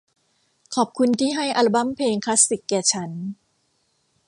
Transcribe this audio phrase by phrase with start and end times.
[0.75, 3.11] ขอบคุณที่ให้อัลบั้มเพลงคลาสสิคแก่ฉัน